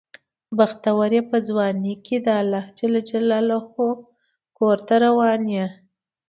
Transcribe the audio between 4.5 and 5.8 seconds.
کور ته روان یې.